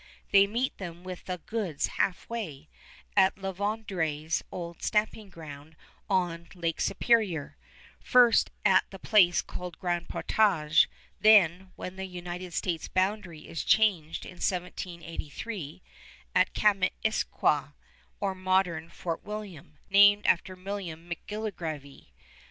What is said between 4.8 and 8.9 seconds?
stamping ground on Lake Superior, first at